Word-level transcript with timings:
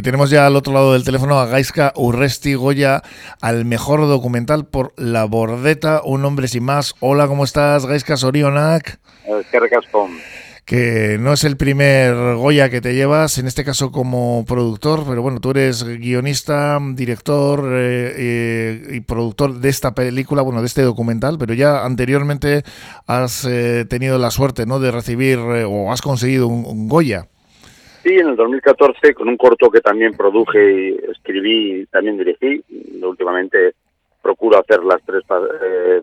Y 0.00 0.02
tenemos 0.02 0.30
ya 0.30 0.46
al 0.46 0.56
otro 0.56 0.72
lado 0.72 0.94
del 0.94 1.04
teléfono 1.04 1.38
a 1.38 1.44
Gaiska 1.44 1.92
Urresti 1.94 2.54
Goya, 2.54 3.02
al 3.42 3.66
mejor 3.66 4.00
documental 4.00 4.64
por 4.64 4.94
La 4.96 5.26
Bordeta, 5.26 6.00
un 6.02 6.24
hombre 6.24 6.48
sin 6.48 6.64
más. 6.64 6.94
Hola, 7.00 7.28
¿cómo 7.28 7.44
estás, 7.44 7.84
Gaiska 7.84 8.16
Sorionak? 8.16 8.98
Eh, 9.26 9.44
que 10.64 11.18
no 11.20 11.32
es 11.34 11.44
el 11.44 11.56
primer 11.58 12.14
Goya 12.36 12.70
que 12.70 12.80
te 12.80 12.94
llevas, 12.94 13.36
en 13.38 13.46
este 13.46 13.64
caso 13.64 13.92
como 13.92 14.44
productor, 14.46 15.04
pero 15.06 15.20
bueno, 15.20 15.40
tú 15.40 15.50
eres 15.50 15.84
guionista, 15.84 16.78
director 16.94 17.68
eh, 17.70 18.14
eh, 18.16 18.86
y 18.92 19.00
productor 19.00 19.60
de 19.60 19.68
esta 19.68 19.94
película, 19.94 20.40
bueno, 20.40 20.60
de 20.60 20.66
este 20.66 20.82
documental, 20.82 21.36
pero 21.38 21.52
ya 21.52 21.84
anteriormente 21.84 22.62
has 23.06 23.44
eh, 23.44 23.84
tenido 23.84 24.16
la 24.16 24.30
suerte, 24.30 24.64
¿no?, 24.64 24.78
de 24.78 24.92
recibir 24.92 25.38
o 25.40 25.92
has 25.92 26.00
conseguido 26.00 26.46
un, 26.46 26.88
Goya. 26.88 27.26
Sí, 28.02 28.14
en 28.14 28.28
el 28.28 28.36
2014, 28.36 29.12
con 29.12 29.28
un 29.28 29.36
corto 29.36 29.70
que 29.70 29.82
también 29.82 30.16
produje 30.16 30.72
y 30.72 31.10
escribí 31.10 31.82
y 31.82 31.86
también 31.86 32.16
dirigí, 32.16 32.64
últimamente 33.02 33.74
procuro 34.22 34.58
hacer 34.58 34.82
las 34.82 35.02
tres 35.04 35.22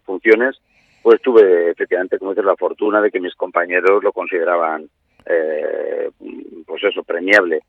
funciones, 0.05 0.59
pues 1.02 1.20
tuve 1.21 1.71
efectivamente, 1.71 2.20
como 2.20 2.31
dices, 2.31 2.45
la 2.45 2.55
fortuna 2.55 3.02
de 3.02 3.09
que 3.09 3.20
mis 3.20 3.34
compañeros 3.34 4.04
lo 4.04 4.12
consideraban, 4.12 4.88
eh, 5.26 6.12
pues 6.68 6.84
eso, 6.84 7.02
premiable. 7.04 7.62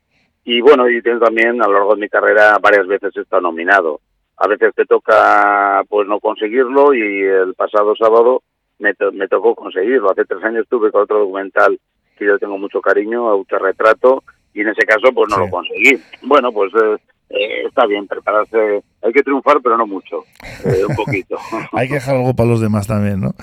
Y 0.43 0.61
bueno, 0.61 0.87
y 0.87 1.01
tengo 1.01 1.21
también 1.21 1.61
a 1.61 1.67
lo 1.67 1.73
largo 1.73 1.95
de 1.95 2.01
mi 2.01 2.09
carrera 2.09 2.57
varias 2.61 2.85
veces 2.85 3.13
he 3.15 3.41
nominado. 3.41 3.99
A 4.37 4.47
veces 4.47 4.75
te 4.75 4.85
toca 4.85 5.83
pues 5.89 6.07
no 6.07 6.19
conseguirlo 6.19 6.93
y 6.93 7.23
el 7.23 7.55
pasado 7.55 7.95
sábado 7.95 8.43
me, 8.77 8.93
me 9.13 9.27
tocó 9.27 9.55
conseguirlo. 9.55 10.11
Hace 10.11 10.25
tres 10.25 10.43
años 10.43 10.67
tuve 10.69 10.91
con 10.91 11.01
otro 11.01 11.19
documental 11.19 11.79
que 12.19 12.25
yo 12.25 12.37
tengo 12.37 12.57
mucho 12.57 12.81
cariño, 12.81 13.29
Autorretrato, 13.29 14.23
y 14.53 14.61
en 14.61 14.69
ese 14.69 14.85
caso 14.85 15.11
pues 15.13 15.29
no 15.29 15.37
lo 15.37 15.49
conseguí. 15.49 15.97
Bueno, 16.21 16.51
pues 16.51 16.71
eh, 16.75 16.97
eh, 17.29 17.65
está 17.67 17.85
bien 17.85 18.07
prepararse. 18.07 18.83
Hay 19.03 19.13
que 19.13 19.21
triunfar, 19.21 19.61
pero 19.61 19.77
no 19.77 19.85
mucho, 19.85 20.23
eh, 20.65 20.83
un 20.87 20.95
poquito. 20.95 21.37
hay 21.73 21.87
que 21.87 21.95
dejar 21.95 22.15
algo 22.15 22.35
para 22.35 22.49
los 22.49 22.59
demás 22.59 22.87
también, 22.87 23.21
¿no? 23.21 23.33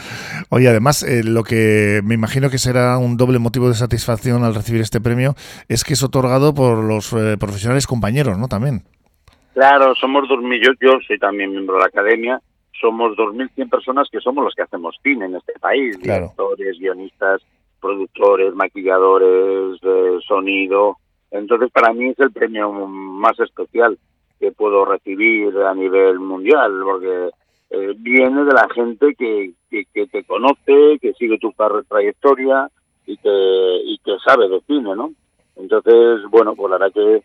Oye, 0.51 0.69
además, 0.69 1.05
eh, 1.05 1.23
lo 1.25 1.45
que 1.45 2.01
me 2.05 2.15
imagino 2.15 2.51
que 2.51 2.59
será 2.59 2.99
un 2.99 3.17
doble 3.17 3.39
motivo 3.39 3.69
de 3.69 3.75
satisfacción 3.75 4.43
al 4.43 4.55
recibir 4.55 4.81
este 4.81 5.01
premio 5.01 5.35
es 5.69 5.85
que 5.85 5.93
es 5.93 6.03
otorgado 6.03 6.53
por 6.53 6.83
los 6.83 7.15
profesionales 7.39 7.87
compañeros, 7.87 8.39
¿no? 8.39 8.49
También. 8.49 8.83
Claro, 9.55 9.95
somos 9.95 10.29
dos 10.29 10.43
millones, 10.43 10.79
yo 10.81 10.99
soy 11.07 11.19
también 11.19 11.53
miembro 11.53 11.77
de 11.77 11.83
la 11.83 11.87
academia, 11.87 12.43
somos 12.79 13.17
2.100 13.17 13.71
personas 13.71 14.09
que 14.11 14.21
somos 14.21 14.45
los 14.45 14.55
que 14.55 14.63
hacemos 14.63 14.97
cine 15.03 15.27
en 15.27 15.37
este 15.37 15.55
país, 15.61 15.99
directores, 15.99 16.79
guionistas, 16.79 17.41
productores, 17.81 18.55
maquilladores, 18.55 19.81
sonido, 20.27 20.97
entonces, 21.31 21.71
para 21.71 21.93
mí 21.93 22.07
es 22.07 22.19
el 22.19 22.33
premio 22.33 22.73
más 22.73 23.39
especial 23.41 23.99
que 24.39 24.53
puedo 24.53 24.85
recibir 24.85 25.57
a 25.59 25.75
nivel 25.75 26.19
mundial, 26.19 26.73
porque 26.85 27.31
eh, 27.71 27.95
viene 27.99 28.45
de 28.45 28.53
la 28.53 28.69
gente 28.75 29.15
que, 29.15 29.53
que, 29.71 30.07
te 30.07 30.25
conoce, 30.25 30.99
que 31.01 31.13
sigue 31.19 31.39
tu 31.39 31.53
trayectoria 31.89 32.71
y 33.07 33.17
que, 33.17 33.81
y 33.85 33.99
que 34.05 34.13
sabe 34.25 34.49
de 34.49 34.61
cine, 34.67 34.95
¿no? 34.95 35.13
Entonces, 35.57 36.23
bueno, 36.31 36.55
pues 36.55 36.71
la 36.71 36.79
verdad 36.79 36.95
que, 36.95 37.23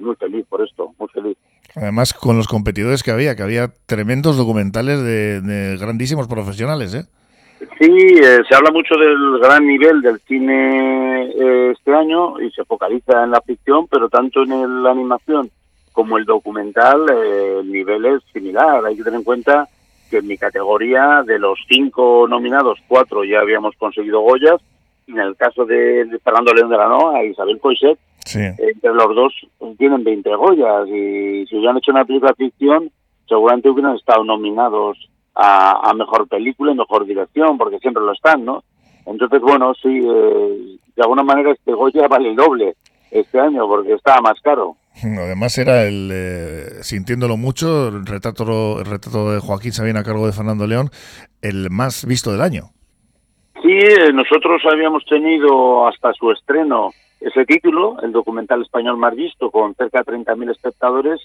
muy 0.00 0.14
feliz 0.16 0.46
por 0.48 0.62
esto, 0.62 0.92
muy 0.98 1.08
feliz. 1.08 1.36
Además, 1.74 2.12
con 2.12 2.36
los 2.36 2.48
competidores 2.48 3.02
que 3.02 3.10
había, 3.10 3.36
que 3.36 3.42
había 3.42 3.72
tremendos 3.86 4.36
documentales 4.36 5.02
de, 5.02 5.40
de 5.40 5.76
grandísimos 5.78 6.26
profesionales, 6.26 6.94
¿eh? 6.94 7.04
Sí, 7.80 7.86
eh, 7.88 8.42
se 8.46 8.54
habla 8.54 8.70
mucho 8.72 8.94
del 8.94 9.38
gran 9.40 9.66
nivel 9.66 10.02
del 10.02 10.20
cine 10.28 11.30
eh, 11.30 11.70
este 11.70 11.94
año 11.94 12.38
y 12.38 12.50
se 12.50 12.62
focaliza 12.66 13.24
en 13.24 13.30
la 13.30 13.40
ficción, 13.40 13.86
pero 13.88 14.10
tanto 14.10 14.42
en 14.42 14.82
la 14.82 14.90
animación 14.90 15.50
como 15.90 16.18
el 16.18 16.26
documental 16.26 17.06
eh, 17.08 17.60
el 17.60 17.72
nivel 17.72 18.04
es 18.04 18.22
similar. 18.34 18.84
Hay 18.84 18.96
que 18.96 19.02
tener 19.02 19.20
en 19.20 19.24
cuenta 19.24 19.66
que 20.10 20.18
en 20.18 20.26
mi 20.26 20.36
categoría 20.36 21.22
de 21.26 21.38
los 21.38 21.58
cinco 21.70 22.26
nominados, 22.28 22.78
cuatro 22.86 23.24
ya 23.24 23.40
habíamos 23.40 23.74
conseguido 23.76 24.20
Goyas. 24.20 24.60
En 25.08 25.18
el 25.18 25.34
caso 25.36 25.64
de, 25.64 26.06
Fernando 26.22 26.52
León 26.52 26.68
de 26.68 26.76
la 26.76 26.86
Noa 26.86 27.24
y 27.24 27.30
Isabel 27.30 27.58
Coixet, 27.58 27.98
entre 28.34 28.92
los 28.92 29.14
dos 29.14 29.32
tienen 29.78 30.04
20 30.04 30.28
Goyas. 30.36 30.86
Y 30.86 31.46
si 31.46 31.56
hubieran 31.56 31.78
hecho 31.78 31.92
una 31.92 32.04
película 32.04 32.34
ficción, 32.34 32.90
seguramente 33.26 33.70
hubieran 33.70 33.96
estado 33.96 34.22
nominados 34.22 34.98
a, 35.34 35.92
mejor 35.94 36.28
película 36.28 36.72
y 36.72 36.76
mejor 36.76 37.06
dirección, 37.06 37.56
porque 37.58 37.78
siempre 37.78 38.02
lo 38.02 38.12
están, 38.12 38.44
¿no? 38.44 38.62
Entonces, 39.06 39.40
bueno, 39.40 39.72
sí, 39.74 39.88
eh, 39.88 40.76
de 40.96 41.02
alguna 41.02 41.22
manera 41.22 41.52
este 41.52 41.72
Goya 41.72 42.06
vale 42.08 42.30
el 42.30 42.36
doble 42.36 42.74
este 43.10 43.40
año, 43.40 43.66
porque 43.66 43.94
estaba 43.94 44.20
más 44.20 44.40
caro. 44.40 44.76
Además 45.02 45.56
era 45.58 45.84
el, 45.84 46.10
eh, 46.12 46.82
sintiéndolo 46.82 47.36
mucho, 47.36 47.88
el 47.88 48.06
retrato, 48.06 48.78
el 48.80 48.86
retrato 48.86 49.32
de 49.32 49.40
Joaquín 49.40 49.72
Sabina 49.72 50.00
a 50.00 50.04
cargo 50.04 50.26
de 50.26 50.32
Fernando 50.32 50.66
León, 50.66 50.90
el 51.42 51.70
más 51.70 52.06
visto 52.06 52.32
del 52.32 52.42
año. 52.42 52.70
Sí, 53.62 53.72
eh, 53.72 54.12
nosotros 54.12 54.62
habíamos 54.70 55.04
tenido 55.04 55.86
hasta 55.86 56.12
su 56.14 56.30
estreno 56.30 56.90
ese 57.20 57.44
título, 57.44 58.00
el 58.02 58.12
documental 58.12 58.62
español 58.62 58.96
más 58.96 59.14
visto, 59.14 59.50
con 59.50 59.74
cerca 59.74 60.02
de 60.02 60.12
30.000 60.12 60.50
espectadores, 60.50 61.20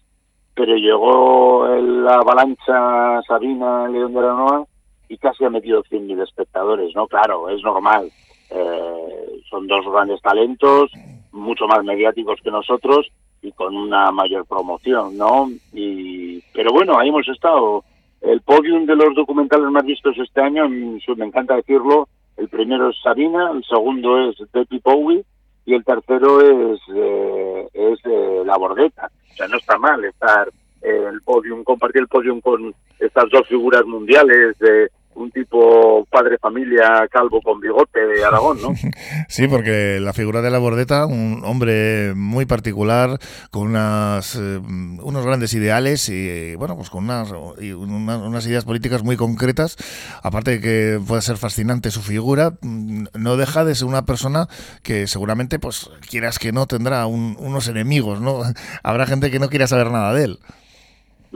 pero 0.55 0.75
llegó 0.75 1.67
la 1.67 2.15
avalancha 2.15 3.21
Sabina 3.27 3.87
León 3.89 4.13
de 4.13 4.21
la 4.21 4.33
Noa 4.33 4.65
y 5.09 5.17
casi 5.17 5.43
ha 5.43 5.49
metido 5.49 5.83
100.000 5.83 6.23
espectadores, 6.23 6.95
¿no? 6.95 7.07
Claro, 7.07 7.49
es 7.49 7.61
normal. 7.61 8.09
Eh, 8.49 9.41
son 9.49 9.67
dos 9.67 9.85
grandes 9.91 10.21
talentos, 10.21 10.91
mucho 11.31 11.67
más 11.67 11.83
mediáticos 11.83 12.39
que 12.41 12.51
nosotros 12.51 13.07
y 13.41 13.51
con 13.51 13.75
una 13.75 14.11
mayor 14.11 14.45
promoción, 14.45 15.17
¿no? 15.17 15.49
Y, 15.73 16.41
pero 16.53 16.71
bueno, 16.71 16.97
ahí 16.97 17.09
hemos 17.09 17.27
estado. 17.27 17.83
El 18.21 18.41
podium 18.41 18.85
de 18.85 18.95
los 18.95 19.13
documentales 19.13 19.69
más 19.69 19.85
vistos 19.85 20.17
este 20.17 20.41
año, 20.41 20.67
me 20.69 21.25
encanta 21.25 21.57
decirlo, 21.57 22.07
el 22.37 22.47
primero 22.47 22.89
es 22.89 22.95
Sabina, 23.03 23.51
el 23.51 23.63
segundo 23.65 24.29
es 24.29 24.37
Betty 24.51 24.79
Bowie 24.83 25.23
y 25.65 25.73
el 25.73 25.83
tercero 25.83 26.41
es, 26.41 26.79
eh, 26.95 27.67
es 27.73 27.99
eh, 28.05 28.43
La 28.45 28.57
Bordeta. 28.57 29.09
O 29.31 29.35
sea, 29.35 29.47
no 29.47 29.57
está 29.57 29.77
mal 29.77 30.03
estar 30.05 30.49
el 30.81 31.19
podium, 31.21 31.63
compartir 31.63 32.01
el 32.01 32.07
podium 32.07 32.39
con 32.41 32.73
estas 32.99 33.25
dos 33.31 33.47
figuras 33.47 33.83
mundiales 33.85 34.57
de 34.59 34.91
un 35.15 35.31
tipo 35.31 36.05
padre 36.11 36.37
familia 36.37 37.07
calvo 37.11 37.41
con 37.41 37.59
bigote 37.59 38.05
de 38.05 38.23
Aragón, 38.23 38.61
¿no? 38.61 38.73
Sí, 39.27 39.47
porque 39.47 39.99
la 39.99 40.13
figura 40.13 40.41
de 40.41 40.51
la 40.51 40.59
Bordeta, 40.59 41.05
un 41.05 41.41
hombre 41.45 42.13
muy 42.15 42.45
particular, 42.45 43.17
con 43.51 43.67
unas, 43.67 44.35
eh, 44.35 44.59
unos 44.59 45.25
grandes 45.25 45.53
ideales 45.53 46.09
y, 46.09 46.55
bueno, 46.55 46.75
pues 46.75 46.89
con 46.89 47.05
unas, 47.05 47.31
unas, 47.31 48.45
ideas 48.45 48.65
políticas 48.65 49.03
muy 49.03 49.17
concretas, 49.17 49.77
aparte 50.21 50.51
de 50.51 50.61
que 50.61 50.99
puede 51.05 51.21
ser 51.21 51.37
fascinante 51.37 51.91
su 51.91 52.01
figura, 52.01 52.53
mm, 52.61 53.05
no 53.13 53.37
deja 53.37 53.65
de 53.65 53.75
ser 53.75 53.87
una 53.87 54.05
persona 54.05 54.47
que 54.83 55.07
seguramente, 55.07 55.59
pues 55.59 55.89
quieras 56.09 56.39
que 56.39 56.51
no, 56.51 56.67
tendrá 56.67 57.05
unos 57.07 57.67
enemigos, 57.67 58.21
¿no? 58.21 58.41
Habrá 58.83 59.05
gente 59.05 59.31
que 59.31 59.39
no 59.39 59.49
quiera 59.49 59.67
saber 59.67 59.91
nada 59.91 60.13
de 60.13 60.25
él. 60.25 60.39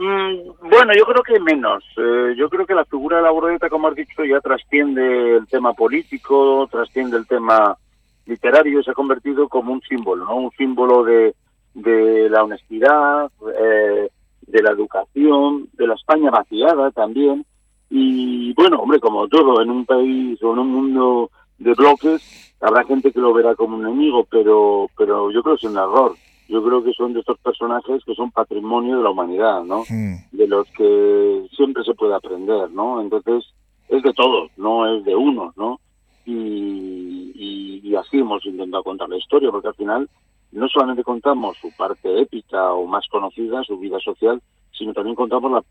Mm, 0.00 0.68
bueno, 0.70 0.94
yo 0.96 1.04
creo 1.04 1.22
que 1.22 1.38
menos. 1.38 1.84
Eh, 1.98 2.34
yo 2.34 2.48
creo 2.48 2.64
que 2.64 2.74
la 2.74 2.86
figura 2.86 3.18
de 3.18 3.22
la 3.22 3.30
Bordeta, 3.32 3.68
como 3.68 3.88
has 3.88 3.94
dicho, 3.94 4.24
ya 4.24 4.40
trasciende 4.40 5.36
el 5.36 5.46
tema 5.46 5.74
político, 5.74 6.66
trasciende 6.70 7.18
el 7.18 7.26
tema 7.26 7.76
literario, 8.24 8.82
se 8.82 8.92
ha 8.92 8.94
convertido 8.94 9.46
como 9.46 9.74
un 9.74 9.82
símbolo. 9.82 10.34
Un 10.34 10.50
símbolo 10.52 11.04
de, 11.04 11.34
de 11.74 12.30
la 12.30 12.44
honestidad, 12.44 13.30
eh, 13.62 14.08
de 14.40 14.62
la 14.62 14.70
educación, 14.70 15.68
de 15.74 15.86
la 15.86 15.94
España 15.96 16.30
vaciada 16.30 16.90
también. 16.92 17.44
Y 17.90 18.54
bueno, 18.54 18.78
hombre, 18.78 19.00
como 19.00 19.28
todo, 19.28 19.60
en 19.60 19.68
un 19.68 19.84
país 19.84 20.42
o 20.42 20.54
en 20.54 20.60
un 20.60 20.68
mundo 20.68 21.30
de 21.58 21.74
bloques, 21.74 22.54
habrá 22.62 22.84
gente 22.84 23.12
que 23.12 23.20
lo 23.20 23.34
verá 23.34 23.54
como 23.54 23.76
un 23.76 23.86
enemigo, 23.86 24.26
pero, 24.30 24.88
pero 24.96 25.30
yo 25.30 25.42
creo 25.42 25.56
que 25.56 25.66
es 25.66 25.70
un 25.70 25.76
error 25.76 26.14
yo 26.50 26.64
creo 26.64 26.82
que 26.82 26.92
son 26.94 27.12
de 27.12 27.20
estos 27.20 27.38
personajes 27.38 28.02
que 28.04 28.14
son 28.14 28.32
patrimonio 28.32 28.96
de 28.96 29.02
la 29.04 29.10
humanidad, 29.10 29.62
¿no? 29.62 29.84
De 30.32 30.48
los 30.48 30.68
que 30.72 31.46
siempre 31.56 31.84
se 31.84 31.94
puede 31.94 32.14
aprender, 32.14 32.68
¿no? 32.72 33.00
Entonces, 33.00 33.44
es 33.88 34.02
de 34.02 34.12
todos, 34.12 34.50
no 34.56 34.92
es 34.92 35.04
de 35.04 35.14
unos, 35.14 35.56
¿no? 35.56 35.78
Y, 36.26 37.80
y, 37.84 37.94
así 37.94 38.18
hemos 38.18 38.44
intentado 38.46 38.82
contar 38.82 39.08
la 39.08 39.16
historia, 39.16 39.50
porque 39.50 39.68
al 39.68 39.74
final 39.74 40.08
no 40.52 40.68
solamente 40.68 41.04
contamos 41.04 41.56
su 41.58 41.70
parte 41.76 42.20
épica 42.20 42.72
o 42.72 42.86
más 42.86 43.06
conocida, 43.08 43.62
su 43.62 43.78
vida 43.78 43.98
social, 44.00 44.40
sino 44.76 44.92
también 44.92 45.14
contamos 45.14 45.52
la, 45.52 45.62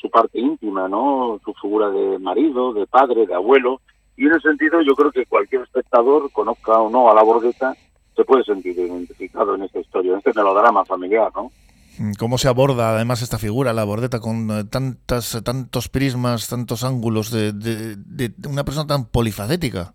su 0.00 0.08
parte 0.08 0.38
íntima, 0.38 0.88
¿no? 0.88 1.40
Su 1.44 1.52
figura 1.54 1.90
de 1.90 2.18
marido, 2.18 2.72
de 2.72 2.86
padre, 2.86 3.26
de 3.26 3.34
abuelo. 3.34 3.80
Y 4.16 4.26
en 4.26 4.32
ese 4.32 4.48
sentido 4.48 4.80
yo 4.80 4.94
creo 4.94 5.12
que 5.12 5.26
cualquier 5.26 5.62
espectador, 5.62 6.30
conozca 6.32 6.80
o 6.80 6.88
no 6.88 7.10
a 7.10 7.14
la 7.14 7.22
bordeta, 7.22 7.74
se 8.14 8.24
puede 8.24 8.44
sentir 8.44 8.78
identificado 8.78 9.54
en 9.54 9.62
esta 9.62 9.80
historia, 9.80 10.12
en 10.12 10.18
este 10.18 10.32
melodrama 10.34 10.84
familiar, 10.84 11.30
¿no? 11.34 11.50
Mm, 11.98 12.12
¿Cómo 12.18 12.38
se 12.38 12.48
aborda 12.48 12.94
además 12.94 13.22
esta 13.22 13.38
figura, 13.38 13.72
la 13.72 13.84
bordeta, 13.84 14.20
con 14.20 14.50
eh, 14.50 14.64
tantas, 14.64 15.42
tantos 15.44 15.88
prismas, 15.88 16.48
tantos 16.48 16.84
ángulos 16.84 17.30
de, 17.30 17.52
de, 17.52 18.32
una 18.48 18.64
persona 18.64 18.86
tan 18.86 19.06
polifacética? 19.06 19.94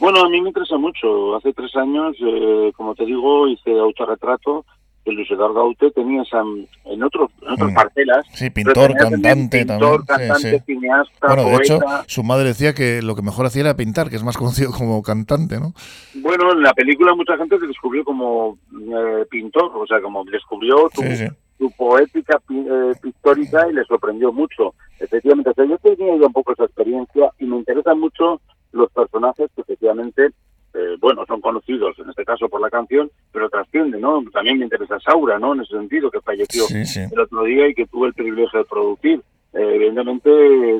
Bueno, 0.00 0.20
a 0.20 0.28
mí 0.28 0.40
me 0.40 0.48
interesa 0.48 0.76
mucho. 0.78 1.36
Hace 1.36 1.52
tres 1.52 1.74
años, 1.76 2.16
eh, 2.20 2.72
como 2.76 2.94
te 2.94 3.06
digo, 3.06 3.46
hice 3.46 3.70
autorretrato 3.78 4.64
que 5.04 5.12
Luis 5.12 5.30
Eduardo 5.30 5.60
Aute 5.60 5.90
tenía 5.90 6.22
en, 6.84 7.02
otros, 7.02 7.30
en 7.42 7.52
otras 7.52 7.70
mm. 7.70 7.74
parcelas. 7.74 8.26
Sí, 8.32 8.50
pintor, 8.50 8.94
cantante 8.94 9.64
pintor, 9.64 10.06
cantante, 10.06 10.60
cineasta, 10.64 11.26
Bueno, 11.26 11.44
de 11.44 11.56
hecho, 11.56 11.80
su 12.06 12.22
madre 12.22 12.48
decía 12.48 12.74
que 12.74 13.02
lo 13.02 13.14
que 13.14 13.22
mejor 13.22 13.46
hacía 13.46 13.62
era 13.62 13.76
pintar, 13.76 14.10
que 14.10 14.16
es 14.16 14.24
más 14.24 14.36
conocido 14.38 14.70
como 14.72 15.02
cantante, 15.02 15.58
¿no? 15.58 15.74
Bueno, 16.14 16.52
en 16.52 16.62
la 16.62 16.72
película 16.72 17.14
mucha 17.14 17.36
gente 17.36 17.58
se 17.58 17.66
descubrió 17.66 18.04
como 18.04 18.58
eh, 18.72 19.26
pintor, 19.30 19.72
o 19.74 19.86
sea, 19.86 20.00
como 20.00 20.24
descubrió 20.24 20.88
su, 20.92 21.70
poética 21.76 22.40
eh, 22.50 22.92
pictórica 23.00 23.68
y 23.68 23.74
le 23.74 23.84
sorprendió 23.84 24.32
mucho. 24.32 24.74
Efectivamente, 24.98 25.52
yo 25.56 25.78
tenía 25.78 26.16
ya 26.16 26.26
un 26.26 26.32
poco 26.32 26.52
esa 26.52 26.64
experiencia 26.64 27.30
y 27.38 27.44
me 27.44 27.56
interesan 27.56 28.00
mucho 28.00 28.40
los 28.72 28.90
personajes 28.90 29.50
que 29.54 29.62
efectivamente 29.62 30.30
eh, 30.74 30.96
bueno, 30.98 31.24
son 31.26 31.40
conocidos 31.40 31.98
en 31.98 32.08
este 32.08 32.24
caso 32.24 32.48
por 32.48 32.60
la 32.60 32.70
canción, 32.70 33.10
pero 33.30 33.50
trascienden, 33.50 34.00
¿no? 34.00 34.24
También 34.32 34.58
me 34.58 34.64
interesa 34.64 34.98
Saura, 35.00 35.38
¿no? 35.38 35.54
En 35.54 35.60
ese 35.60 35.76
sentido, 35.76 36.10
que 36.10 36.20
falleció 36.20 36.64
el 36.70 37.20
otro 37.20 37.44
día 37.44 37.68
y 37.68 37.74
que 37.74 37.86
tuve 37.86 38.08
el 38.08 38.14
privilegio 38.14 38.60
de 38.60 38.64
producir. 38.64 39.20
Eh, 39.52 39.74
evidentemente, 39.74 40.30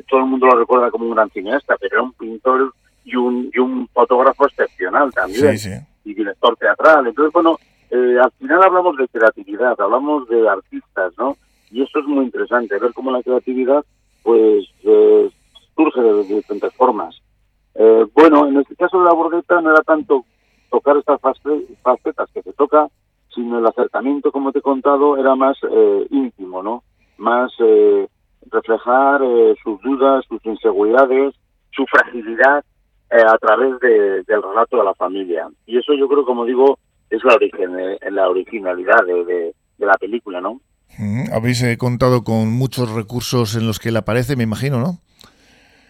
todo 0.09 0.21
el 0.21 0.25
mundo 0.25 0.47
lo 0.47 0.57
recuerda 0.57 0.89
como 0.89 1.05
un 1.05 1.13
gran 1.13 1.29
cineasta, 1.29 1.75
pero 1.79 1.95
era 1.95 2.03
un 2.03 2.13
pintor 2.13 2.73
y 3.05 3.15
un, 3.15 3.51
y 3.53 3.59
un 3.59 3.87
fotógrafo 3.89 4.47
excepcional 4.47 5.13
también, 5.13 5.55
y 6.03 6.13
director 6.13 6.55
teatral. 6.57 7.05
Entonces, 7.05 7.31
bueno, 7.31 7.59
eh, 7.91 8.17
al 8.19 8.31
final 8.31 8.63
hablamos 8.63 8.97
de 8.97 9.07
creatividad, 9.09 9.79
hablamos 9.79 10.27
de 10.27 10.49
artistas, 10.49 11.13
¿no? 11.19 11.37
Y 11.69 11.83
eso 11.83 11.99
es 11.99 12.05
muy 12.05 12.25
interesante, 12.25 12.79
ver 12.79 12.93
cómo 12.93 13.11
la 13.11 13.21
creatividad, 13.21 13.83
pues, 14.23 14.65
surge 15.75 16.01
de 16.01 16.23
diferentes 16.23 16.73
formas. 16.73 17.19
Eh, 17.75 18.05
bueno, 18.13 18.47
en 18.47 18.57
este 18.57 18.75
caso 18.75 18.99
de 18.99 19.05
la 19.05 19.13
bordeta 19.13 19.61
no 19.61 19.71
era 19.71 19.81
tanto 19.81 20.25
tocar 20.69 20.97
estas 20.97 21.19
facetas 21.21 22.29
que 22.33 22.41
se 22.41 22.53
toca, 22.53 22.87
sino 23.33 23.59
el 23.59 23.65
acercamiento, 23.65 24.31
como 24.31 24.51
te 24.51 24.59
he 24.59 24.61
contado, 24.61 25.17
era 25.17 25.35
más 25.35 25.57
eh, 25.69 26.07
íntimo, 26.11 26.61
¿no? 26.61 26.83
Más 27.17 27.51
eh, 27.59 28.07
reflejar 28.51 29.21
sus 29.63 29.81
dudas, 29.81 30.25
sus 30.27 30.43
inseguridades, 30.45 31.33
su 31.71 31.85
fragilidad 31.85 32.63
a 33.11 33.37
través 33.37 33.79
del 33.79 34.41
relato 34.41 34.77
de 34.77 34.83
la 34.83 34.95
familia. 34.95 35.47
Y 35.67 35.77
eso 35.77 35.93
yo 35.93 36.07
creo, 36.07 36.25
como 36.25 36.45
digo, 36.45 36.79
es 37.11 37.23
la, 37.23 37.35
origen, 37.35 37.71
la 38.09 38.27
originalidad 38.27 39.05
de, 39.05 39.53
la 39.77 39.93
película, 39.93 40.41
¿no? 40.41 40.61
Habéis 41.31 41.63
contado 41.77 42.23
con 42.23 42.51
muchos 42.51 42.91
recursos 42.91 43.55
en 43.55 43.67
los 43.67 43.77
que 43.77 43.89
él 43.89 43.97
aparece, 43.97 44.35
me 44.35 44.43
imagino, 44.43 44.79
¿no? 44.79 44.99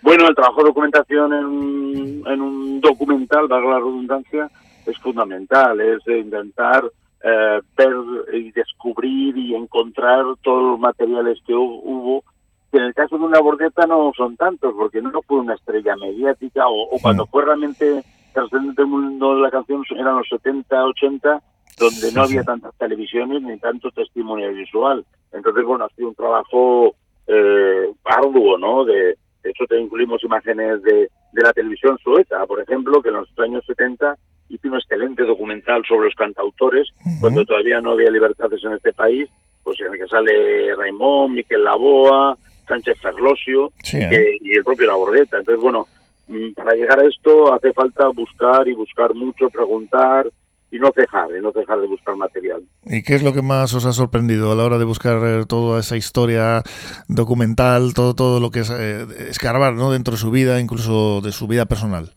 Bueno, 0.03 0.27
el 0.27 0.35
trabajo 0.35 0.61
de 0.61 0.67
documentación 0.67 1.31
en, 1.33 2.41
un 2.41 2.81
documental, 2.81 3.47
valga 3.47 3.69
la 3.69 3.77
redundancia, 3.77 4.51
es 4.85 4.97
fundamental, 4.99 5.79
es 5.79 6.05
intentar 6.05 6.83
eh, 7.23 7.61
ver 7.77 7.95
y 8.33 8.51
descubrir 8.51 9.37
y 9.37 9.55
encontrar 9.55 10.25
todos 10.41 10.71
los 10.71 10.79
materiales 10.79 11.39
que 11.47 11.55
hubo. 11.55 12.21
Que 12.69 12.79
en 12.79 12.83
el 12.83 12.93
caso 12.93 13.17
de 13.17 13.23
una 13.23 13.39
bordeta 13.39 13.87
no 13.87 14.11
son 14.17 14.35
tantos, 14.35 14.73
porque 14.77 15.01
no 15.01 15.21
fue 15.21 15.39
una 15.39 15.53
estrella 15.53 15.95
mediática, 15.95 16.67
o, 16.67 16.89
cuando 17.01 17.25
fue 17.25 17.45
realmente 17.45 18.03
trascendente 18.33 18.81
el 18.81 18.89
mundo 18.89 19.35
de 19.35 19.41
la 19.41 19.51
canción 19.51 19.85
eran 19.95 20.17
los 20.17 20.27
70, 20.27 20.83
80, 20.83 21.41
donde 21.79 22.11
no 22.11 22.23
había 22.23 22.43
tantas 22.43 22.75
televisiones 22.75 23.41
ni 23.41 23.57
tanto 23.57 23.89
testimonio 23.91 24.51
visual. 24.53 25.05
Entonces, 25.31 25.63
bueno, 25.63 25.85
ha 25.85 25.95
sido 25.95 26.09
un 26.09 26.15
trabajo 26.15 26.93
eh, 27.25 27.89
arduo, 28.03 28.57
¿no? 28.57 28.83
De, 28.83 29.15
de 29.43 29.49
hecho, 29.49 29.65
te 29.67 29.79
incluimos 29.79 30.23
imágenes 30.23 30.81
de, 30.83 31.09
la 31.33 31.51
televisión 31.51 31.97
sueca, 31.97 32.45
por 32.45 32.61
ejemplo, 32.61 33.01
que 33.01 33.09
en 33.09 33.15
los 33.15 33.27
años 33.39 33.63
70 33.65 34.15
hizo 34.49 34.67
un 34.67 34.75
excelente 34.75 35.23
documental 35.23 35.83
sobre 35.85 36.05
los 36.05 36.15
cantautores, 36.15 36.87
cuando 37.19 37.43
todavía 37.43 37.81
no 37.81 37.91
había 37.91 38.09
libertades 38.09 38.63
en 38.63 38.73
este 38.73 38.93
país, 38.93 39.27
pues 39.63 39.79
en 39.81 39.93
el 39.93 39.99
que 39.99 40.07
sale 40.07 40.75
Raimón, 40.75 41.33
Miquel 41.33 41.63
Laboa, 41.63 42.37
Sánchez 42.67 42.99
Ferlosio 43.01 43.71
¿eh? 43.93 44.37
y 44.39 44.57
el 44.57 44.63
propio 44.63 44.87
La 44.87 44.95
Bordeta. 44.95 45.39
Entonces, 45.39 45.61
bueno, 45.61 45.87
mm, 46.27 46.53
para 46.53 46.73
llegar 46.73 46.99
a 46.99 47.07
esto 47.07 47.53
hace 47.53 47.73
falta 47.73 48.07
buscar 48.09 48.67
y 48.67 48.73
buscar 48.73 49.13
mucho, 49.13 49.49
preguntar, 49.49 50.29
y 50.73 50.79
no 50.79 50.91
dejar, 50.95 51.29
y 51.37 51.39
no 51.39 51.51
dejar 51.51 51.79
de 51.79 51.85
buscar 51.85 52.15
material. 52.15 52.63
¿Y 52.85 53.03
qué 53.03 53.13
es 53.13 53.21
lo 53.21 53.31
que 53.31 53.43
más 53.43 53.75
os 53.75 53.85
ha 53.85 53.93
sorprendido 53.93 54.51
a 54.51 54.55
la 54.55 54.65
hora 54.65 54.79
de 54.79 54.85
buscar 54.85 55.21
eh, 55.23 55.45
toda 55.47 55.79
esa 55.79 55.95
historia 55.95 56.63
documental, 57.07 57.93
todo 57.93 58.15
todo 58.15 58.39
lo 58.39 58.49
que 58.49 58.61
es 58.61 58.71
eh, 58.71 59.05
escarbar 59.29 59.75
¿no? 59.75 59.91
dentro 59.91 60.13
de 60.13 60.17
su 60.17 60.31
vida, 60.31 60.59
incluso 60.59 61.21
de 61.21 61.31
su 61.31 61.45
vida 61.47 61.67
personal? 61.67 62.09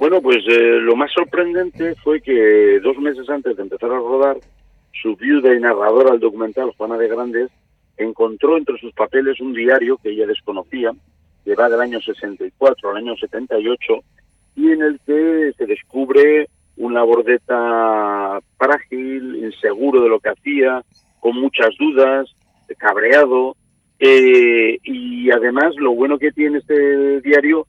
Bueno, 0.00 0.20
pues 0.20 0.38
eh, 0.48 0.80
lo 0.80 0.96
más 0.96 1.12
sorprendente 1.12 1.94
fue 2.02 2.20
que 2.20 2.80
dos 2.82 2.98
meses 2.98 3.30
antes 3.30 3.56
de 3.56 3.62
empezar 3.62 3.92
a 3.92 3.98
rodar, 3.98 4.38
su 5.00 5.14
viuda 5.14 5.54
y 5.54 5.60
narradora 5.60 6.10
del 6.10 6.20
documental, 6.20 6.72
Juana 6.76 6.98
de 6.98 7.06
Grandes, 7.06 7.50
encontró 7.96 8.56
entre 8.56 8.78
sus 8.78 8.92
papeles 8.94 9.40
un 9.40 9.52
diario 9.52 9.96
que 10.02 10.10
ella 10.10 10.26
desconocía, 10.26 10.90
que 11.44 11.54
va 11.54 11.68
del 11.68 11.80
año 11.80 12.00
64 12.00 12.90
al 12.90 12.96
año 12.96 13.14
78, 13.14 13.94
y 14.56 14.72
en 14.72 14.82
el 14.82 15.00
que 15.06 15.52
se 15.56 15.66
descubre 15.66 16.48
una 16.76 17.02
bordeta 17.02 18.40
frágil, 18.56 19.44
inseguro 19.44 20.02
de 20.02 20.08
lo 20.08 20.20
que 20.20 20.30
hacía, 20.30 20.82
con 21.20 21.36
muchas 21.40 21.70
dudas, 21.78 22.28
cabreado, 22.78 23.56
eh, 23.98 24.78
y 24.82 25.30
además 25.30 25.74
lo 25.76 25.92
bueno 25.94 26.18
que 26.18 26.32
tiene 26.32 26.58
este 26.58 27.20
diario 27.20 27.66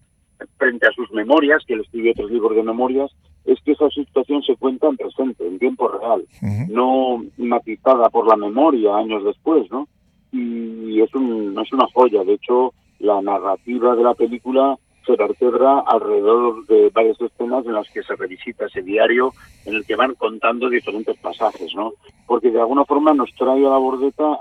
frente 0.58 0.88
a 0.88 0.92
sus 0.92 1.12
memorias, 1.12 1.64
que 1.68 1.74
él 1.74 1.82
escribió 1.82 2.12
otros 2.12 2.32
libros 2.32 2.56
de 2.56 2.64
memorias, 2.64 3.12
es 3.46 3.60
que 3.66 3.74
esa 3.74 3.90
situación 3.90 4.42
se 4.44 4.56
cuenta 4.56 4.88
en 4.88 4.98
presente, 4.98 5.46
en 5.46 5.60
tiempo 5.60 5.88
real, 5.88 6.24
no 6.70 7.24
matizada 7.38 8.10
por 8.10 8.28
la 8.28 8.36
memoria 8.36 8.96
años 8.96 9.24
después, 9.24 9.70
¿no? 9.72 9.88
Y 10.32 11.02
es, 11.02 11.14
un, 11.14 11.60
es 11.60 11.74
una 11.74 11.88
joya, 11.94 12.24
de 12.24 12.34
hecho, 12.34 12.74
la 13.00 13.22
narrativa 13.22 13.96
de 13.96 14.04
la 14.04 14.14
película 14.14 14.78
se 15.12 15.24
vertebra 15.24 15.80
alrededor 15.86 16.66
de 16.68 16.90
varias 16.90 17.20
escenas 17.20 17.66
en 17.66 17.74
las 17.74 17.90
que 17.90 18.04
se 18.04 18.16
revisita 18.16 18.66
ese 18.66 18.82
diario 18.82 19.34
en 19.66 19.76
el 19.76 19.86
que 19.86 19.96
van 19.96 20.16
contando 20.16 20.70
diferentes 20.70 21.18
pasajes, 21.18 21.74
¿no? 21.76 21.94
Porque 22.26 22.52
de 22.52 22.60
alguna 22.60 22.86
forma 22.86 23.14
nos 23.14 23.34
trae 23.36 23.66
a 23.66 23.70
la 23.70 23.78
bordeta 23.78 24.40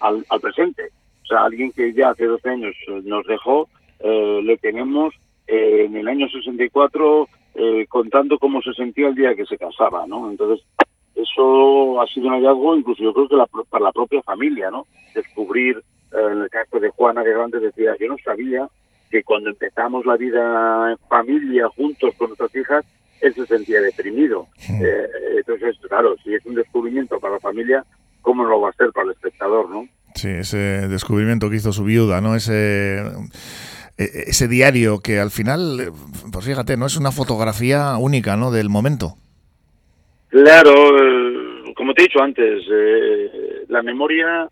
al, 0.00 0.40
presente. 0.40 0.90
O 1.22 1.26
sea, 1.26 1.44
alguien 1.44 1.72
que 1.72 1.92
ya 1.92 2.10
hace 2.10 2.26
12 2.26 2.48
años 2.48 2.74
nos 3.04 3.26
dejó, 3.26 3.68
eh, 4.00 4.40
le 4.42 4.56
tenemos 4.58 5.14
eh, 5.46 5.84
en 5.86 5.96
el 5.96 6.08
año 6.08 6.28
64 6.28 7.28
eh, 7.54 7.86
contando 7.88 8.38
cómo 8.38 8.62
se 8.62 8.72
sentía 8.72 9.08
el 9.08 9.14
día 9.14 9.34
que 9.34 9.46
se 9.46 9.58
casaba, 9.58 10.06
¿no? 10.06 10.30
Entonces, 10.30 10.64
eso 11.14 12.00
ha 12.00 12.06
sido 12.06 12.28
un 12.28 12.34
hallazgo, 12.34 12.76
incluso 12.76 13.02
yo 13.02 13.12
creo 13.12 13.28
que 13.28 13.64
para 13.68 13.84
la 13.84 13.92
propia 13.92 14.22
familia, 14.22 14.70
¿no? 14.70 14.86
Descubrir, 15.14 15.82
en 16.12 16.42
el 16.42 16.48
caso 16.48 16.80
de 16.80 16.90
Juana, 16.90 17.22
que 17.22 17.32
antes 17.32 17.62
decía, 17.62 17.94
yo 18.00 18.08
no 18.08 18.16
sabía 18.24 18.68
que 19.10 19.22
cuando 19.24 19.50
empezamos 19.50 20.06
la 20.06 20.16
vida 20.16 20.92
en 20.92 20.98
familia, 21.08 21.68
juntos 21.68 22.14
con 22.16 22.28
nuestras 22.28 22.54
hijas, 22.54 22.84
él 23.20 23.34
se 23.34 23.46
sentía 23.46 23.80
deprimido. 23.80 24.46
Eh, 24.68 25.06
entonces, 25.38 25.76
claro, 25.88 26.16
si 26.22 26.34
es 26.34 26.44
un 26.46 26.54
descubrimiento 26.54 27.18
para 27.18 27.34
la 27.34 27.40
familia, 27.40 27.84
¿cómo 28.22 28.44
no 28.44 28.50
lo 28.50 28.60
va 28.60 28.70
a 28.70 28.74
ser 28.74 28.92
para 28.92 29.06
el 29.06 29.12
espectador, 29.12 29.68
no? 29.68 29.86
Sí, 30.14 30.28
ese 30.28 30.88
descubrimiento 30.88 31.50
que 31.50 31.56
hizo 31.56 31.72
su 31.72 31.84
viuda, 31.84 32.20
¿no? 32.20 32.34
Ese 32.34 33.02
e, 34.00 34.30
ese 34.30 34.48
diario 34.48 35.00
que 35.00 35.20
al 35.20 35.30
final, 35.30 35.92
pues 36.32 36.46
fíjate, 36.46 36.76
no 36.76 36.86
es 36.86 36.96
una 36.96 37.12
fotografía 37.12 37.96
única, 37.98 38.36
¿no? 38.36 38.50
Del 38.50 38.70
momento. 38.70 39.16
Claro, 40.28 40.72
eh, 40.72 41.74
como 41.76 41.92
te 41.92 42.02
he 42.02 42.04
dicho 42.06 42.22
antes, 42.22 42.64
eh, 42.72 43.64
la 43.68 43.82
memoria 43.82 44.48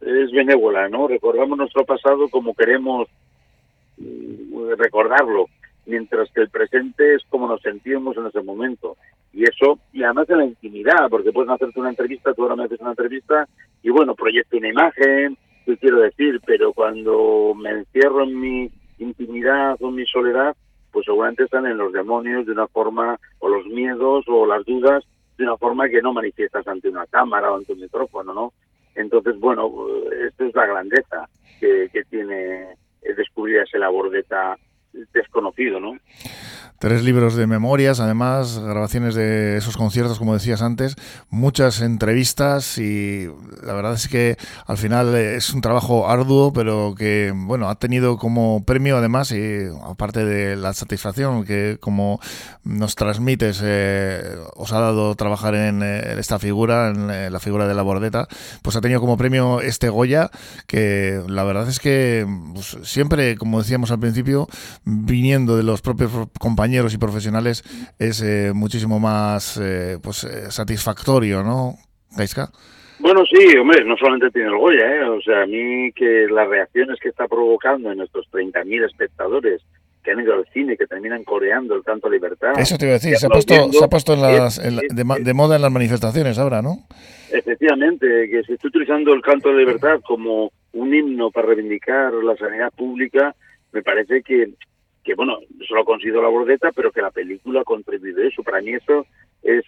es 0.00 0.30
benévola, 0.30 0.88
¿no? 0.88 1.08
Recordamos 1.08 1.58
nuestro 1.58 1.84
pasado 1.84 2.28
como 2.28 2.54
queremos 2.54 3.08
recordarlo, 4.76 5.46
mientras 5.86 6.30
que 6.32 6.42
el 6.42 6.50
presente 6.50 7.14
es 7.14 7.22
como 7.28 7.48
nos 7.48 7.62
sentimos 7.62 8.16
en 8.16 8.26
ese 8.26 8.42
momento. 8.42 8.96
Y 9.32 9.44
eso, 9.44 9.78
y 9.92 10.02
además 10.02 10.28
en 10.30 10.38
la 10.38 10.44
intimidad, 10.46 11.08
porque 11.10 11.32
puedes 11.32 11.50
hacerte 11.50 11.80
una 11.80 11.90
entrevista, 11.90 12.34
tú 12.34 12.42
ahora 12.42 12.56
me 12.56 12.64
haces 12.64 12.80
una 12.80 12.90
entrevista, 12.90 13.48
y 13.82 13.90
bueno, 13.90 14.14
proyecto 14.14 14.56
una 14.56 14.68
imagen, 14.68 15.36
¿qué 15.64 15.76
quiero 15.76 16.00
decir? 16.00 16.40
Pero 16.46 16.72
cuando 16.72 17.54
me 17.54 17.70
encierro 17.70 18.24
en 18.24 18.40
mi 18.40 18.70
intimidad 18.98 19.76
o 19.80 19.88
en 19.88 19.94
mi 19.96 20.06
soledad, 20.06 20.56
pues 20.90 21.04
seguramente 21.04 21.44
están 21.44 21.66
en 21.66 21.76
los 21.76 21.92
demonios 21.92 22.46
de 22.46 22.52
una 22.52 22.66
forma, 22.68 23.18
o 23.38 23.48
los 23.48 23.66
miedos 23.66 24.24
o 24.28 24.46
las 24.46 24.64
dudas, 24.64 25.04
de 25.36 25.44
una 25.44 25.56
forma 25.56 25.88
que 25.88 26.02
no 26.02 26.12
manifiestas 26.12 26.66
ante 26.66 26.88
una 26.88 27.06
cámara 27.06 27.52
o 27.52 27.56
ante 27.56 27.72
un 27.72 27.80
micrófono, 27.80 28.34
¿no? 28.34 28.52
Entonces, 28.94 29.38
bueno, 29.38 29.72
esta 30.26 30.46
es 30.46 30.54
la 30.54 30.66
grandeza 30.66 31.28
que 31.60 32.02
tiene 32.10 32.74
descubrir 33.16 33.58
ese 33.58 33.78
labor 33.78 34.10
desconocido, 35.12 35.80
¿no? 35.80 35.98
Tres 36.78 37.02
libros 37.02 37.34
de 37.34 37.48
memorias, 37.48 37.98
además, 37.98 38.56
grabaciones 38.60 39.16
de 39.16 39.56
esos 39.56 39.76
conciertos, 39.76 40.20
como 40.20 40.34
decías 40.34 40.62
antes, 40.62 40.94
muchas 41.28 41.80
entrevistas 41.80 42.78
y 42.78 43.26
la 43.64 43.72
verdad 43.72 43.94
es 43.94 44.06
que 44.06 44.36
al 44.64 44.78
final 44.78 45.12
es 45.16 45.52
un 45.52 45.60
trabajo 45.60 46.08
arduo, 46.08 46.52
pero 46.52 46.94
que, 46.96 47.32
bueno, 47.34 47.68
ha 47.68 47.74
tenido 47.80 48.16
como 48.16 48.62
premio 48.64 48.96
además, 48.96 49.32
y 49.32 49.66
aparte 49.90 50.24
de 50.24 50.54
la 50.54 50.72
satisfacción 50.72 51.44
que 51.44 51.78
como 51.80 52.20
nos 52.62 52.94
transmites, 52.94 53.60
eh, 53.64 54.36
os 54.54 54.72
ha 54.72 54.78
dado 54.78 55.16
trabajar 55.16 55.56
en, 55.56 55.82
eh, 55.82 56.14
esta 56.20 56.38
figura, 56.38 56.90
en, 56.90 57.10
eh, 57.10 57.28
la 57.28 57.40
figura 57.40 57.66
de 57.66 57.74
la 57.74 57.82
bordeta, 57.82 58.28
pues 58.62 58.76
ha 58.76 58.80
tenido 58.80 59.00
como 59.00 59.16
premio 59.16 59.60
este 59.60 59.88
Goya, 59.88 60.30
que 60.68 61.24
la 61.26 61.42
verdad 61.42 61.68
es 61.68 61.80
que 61.80 62.24
pues, 62.54 62.78
siempre, 62.84 63.36
como 63.36 63.58
decíamos 63.58 63.90
al 63.90 63.98
principio, 63.98 64.46
viniendo 64.84 65.56
de 65.56 65.64
los 65.64 65.80
propios 65.80 66.12
compañeros, 66.38 66.67
y 66.68 66.98
profesionales 66.98 67.64
es 67.98 68.22
eh, 68.22 68.52
muchísimo 68.54 69.00
más 69.00 69.58
eh, 69.62 69.98
pues 70.02 70.24
eh, 70.24 70.50
satisfactorio, 70.50 71.42
¿no, 71.42 71.74
Gaiska? 72.16 72.50
Bueno, 73.00 73.24
sí, 73.26 73.56
hombre, 73.56 73.84
no 73.84 73.96
solamente 73.96 74.30
tiene 74.30 74.48
el 74.48 74.56
Goya, 74.56 74.86
¿eh? 74.86 75.02
o 75.04 75.20
sea, 75.20 75.42
a 75.42 75.46
mí 75.46 75.92
que 75.92 76.26
las 76.30 76.48
reacciones 76.48 76.98
que 77.00 77.08
está 77.08 77.28
provocando 77.28 77.92
en 77.92 77.98
nuestros 77.98 78.26
30.000 78.32 78.84
espectadores 78.86 79.62
que 80.02 80.10
han 80.10 80.20
ido 80.20 80.34
al 80.34 80.46
cine, 80.52 80.76
que 80.76 80.86
terminan 80.86 81.22
coreando 81.24 81.74
el 81.76 81.84
canto 81.84 82.10
libertad. 82.10 82.52
Eso 82.58 82.76
te 82.76 82.86
iba 82.86 82.92
a 82.92 82.98
decir, 82.98 83.16
se 83.16 83.26
ha, 83.26 83.28
puesto, 83.28 83.72
se 83.72 83.84
ha 83.84 83.88
puesto 83.88 84.14
en 84.14 84.22
las, 84.22 84.60
de, 84.60 85.34
moda 85.34 85.56
en 85.56 85.62
las 85.62 85.72
manifestaciones 85.72 86.38
ahora, 86.38 86.62
¿no? 86.62 86.86
Efectivamente, 87.30 88.06
que 88.30 88.42
se 88.42 88.54
está 88.54 88.68
utilizando 88.68 89.12
el 89.12 89.22
canto 89.22 89.50
de 89.50 89.58
libertad 89.58 90.00
como 90.06 90.50
un 90.72 90.94
himno 90.94 91.30
para 91.30 91.48
reivindicar 91.48 92.12
la 92.14 92.36
sanidad 92.36 92.72
pública, 92.76 93.34
me 93.72 93.82
parece 93.82 94.22
que 94.22 94.50
que 95.08 95.14
bueno, 95.14 95.38
eso 95.58 95.74
lo 95.74 95.86
consigo 95.86 96.20
la 96.20 96.28
bordeta, 96.28 96.70
pero 96.70 96.92
que 96.92 97.00
la 97.00 97.10
película 97.10 97.62
ha 97.62 97.64
contribuido 97.64 98.22
eso. 98.22 98.42
Para 98.42 98.60
mí 98.60 98.74
eso 98.74 99.06
es 99.42 99.64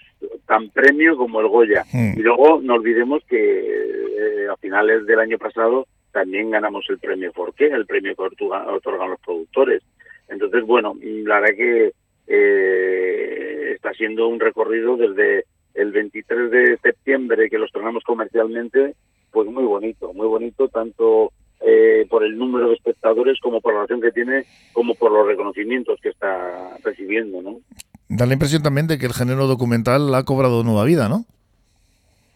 tan 0.46 0.68
premio 0.68 1.16
como 1.16 1.40
el 1.40 1.48
Goya. 1.48 1.82
Hmm. 1.90 2.12
Y 2.18 2.20
luego 2.20 2.60
no 2.62 2.74
olvidemos 2.74 3.24
que 3.24 3.38
eh, 3.38 4.48
a 4.52 4.56
finales 4.58 5.06
del 5.06 5.18
año 5.18 5.38
pasado 5.38 5.86
también 6.12 6.50
ganamos 6.50 6.84
el 6.90 6.98
premio 6.98 7.32
Forqué, 7.32 7.68
el 7.68 7.86
premio 7.86 8.14
que 8.14 8.22
otorgan 8.22 9.10
los 9.10 9.20
productores. 9.20 9.82
Entonces, 10.28 10.62
bueno, 10.66 10.94
la 11.00 11.40
verdad 11.40 11.56
que 11.56 11.92
eh, 12.26 13.72
está 13.76 13.94
siendo 13.94 14.28
un 14.28 14.40
recorrido 14.40 14.98
desde 14.98 15.46
el 15.72 15.90
23 15.90 16.50
de 16.50 16.78
septiembre 16.82 17.48
que 17.48 17.58
los 17.58 17.72
tornamos 17.72 18.04
comercialmente, 18.04 18.94
pues 19.30 19.48
muy 19.48 19.64
bonito, 19.64 20.12
muy 20.12 20.26
bonito, 20.26 20.68
tanto 20.68 21.32
eh, 21.60 22.06
por 22.08 22.24
el 22.24 22.38
número 22.38 22.68
de 22.68 22.74
espectadores, 22.74 23.38
como 23.40 23.60
por 23.60 23.72
la 23.72 23.80
relación 23.80 24.00
que 24.00 24.12
tiene, 24.12 24.44
como 24.72 24.94
por 24.94 25.12
los 25.12 25.26
reconocimientos 25.26 26.00
que 26.00 26.08
está 26.10 26.76
recibiendo, 26.82 27.42
¿no? 27.42 27.60
Da 28.08 28.26
la 28.26 28.32
impresión 28.32 28.62
también 28.62 28.86
de 28.86 28.98
que 28.98 29.06
el 29.06 29.12
género 29.12 29.46
documental 29.46 30.12
ha 30.14 30.24
cobrado 30.24 30.64
nueva 30.64 30.84
vida, 30.84 31.08
¿no? 31.08 31.24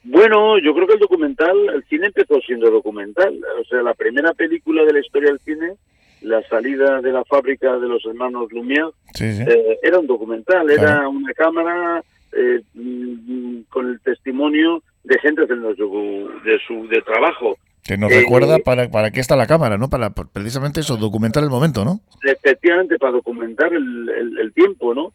Bueno, 0.04 0.58
yo 0.58 0.74
creo 0.74 0.86
que 0.86 0.94
el 0.94 1.00
documental, 1.00 1.56
el 1.74 1.84
cine 1.84 2.06
empezó 2.06 2.38
siendo 2.42 2.70
documental. 2.70 3.40
O 3.60 3.64
sea, 3.64 3.82
la 3.82 3.94
primera 3.94 4.34
película 4.34 4.84
de 4.84 4.92
la 4.92 5.00
historia 5.00 5.30
del 5.30 5.40
cine, 5.40 5.72
la 6.20 6.42
salida 6.48 7.00
de 7.00 7.10
la 7.10 7.24
fábrica 7.24 7.78
de 7.78 7.88
los 7.88 8.04
hermanos 8.04 8.50
Lumière, 8.50 8.92
eh, 9.20 9.78
era 9.82 9.98
un 9.98 10.06
documental, 10.06 10.70
era 10.70 11.08
una 11.08 11.32
cámara 11.32 12.04
eh, 12.32 12.60
mm, 12.74 13.62
con 13.70 13.90
el 13.90 14.00
testimonio 14.00 14.82
de 15.04 15.18
gente 15.20 15.46
de 15.46 15.74
su, 15.76 16.30
de 16.44 16.58
su 16.66 16.86
de 16.88 17.00
trabajo. 17.00 17.56
Que 17.84 17.98
nos 17.98 18.10
recuerda 18.10 18.58
para, 18.60 18.88
para 18.88 19.10
qué 19.10 19.20
está 19.20 19.36
la 19.36 19.46
cámara, 19.46 19.76
¿no? 19.76 19.90
Para 19.90 20.08
precisamente 20.10 20.80
eso, 20.80 20.96
documentar 20.96 21.42
el 21.42 21.50
momento, 21.50 21.84
¿no? 21.84 22.00
Efectivamente, 22.22 22.96
para 22.98 23.12
documentar 23.12 23.74
el, 23.74 24.08
el, 24.40 24.52
tiempo, 24.54 24.94
¿no? 24.94 25.12